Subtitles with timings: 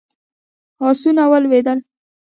[0.89, 1.79] آسونه ولوېدل.